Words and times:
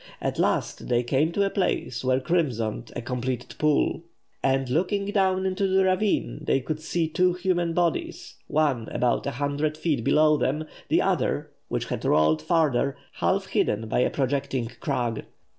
At 0.19 0.39
last 0.39 0.87
they 0.87 1.03
came 1.03 1.31
to 1.33 1.45
a 1.45 1.51
place 1.51 2.03
where 2.03 2.19
crimsoned 2.19 2.91
a 2.95 3.03
complete 3.03 3.55
pool; 3.59 4.01
and 4.41 4.67
looking 4.67 5.05
down 5.11 5.45
into 5.45 5.67
the 5.67 5.83
ravine, 5.83 6.43
they 6.47 6.59
could 6.59 6.79
see 6.81 7.07
two 7.07 7.33
human 7.33 7.75
bodies, 7.75 8.33
one 8.47 8.89
about 8.89 9.27
a 9.27 9.31
hundred 9.37 9.77
feet 9.77 10.03
below 10.03 10.37
them, 10.37 10.65
the 10.89 11.03
other, 11.03 11.51
which 11.67 11.85
had 11.85 12.03
rolled 12.03 12.41
farther, 12.41 12.97
half 13.13 13.45
hidden 13.45 13.87
by 13.87 13.99
a 13.99 14.09
projecting 14.09 14.71
crag. 14.79 15.23